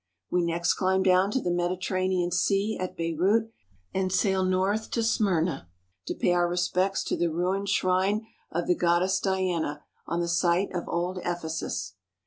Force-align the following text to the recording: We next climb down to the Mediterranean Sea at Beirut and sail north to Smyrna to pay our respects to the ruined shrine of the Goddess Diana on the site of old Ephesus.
We 0.31 0.41
next 0.43 0.73
climb 0.73 1.03
down 1.03 1.29
to 1.29 1.39
the 1.41 1.51
Mediterranean 1.51 2.31
Sea 2.31 2.75
at 2.79 2.97
Beirut 2.97 3.51
and 3.93 4.11
sail 4.11 4.43
north 4.43 4.89
to 4.89 5.03
Smyrna 5.03 5.69
to 6.07 6.15
pay 6.15 6.33
our 6.33 6.47
respects 6.49 7.03
to 7.03 7.15
the 7.15 7.29
ruined 7.29 7.69
shrine 7.69 8.25
of 8.49 8.65
the 8.65 8.73
Goddess 8.73 9.19
Diana 9.19 9.83
on 10.07 10.19
the 10.19 10.27
site 10.27 10.73
of 10.73 10.89
old 10.89 11.19
Ephesus. 11.19 11.97